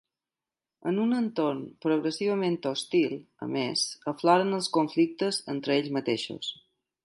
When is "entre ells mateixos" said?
5.57-6.53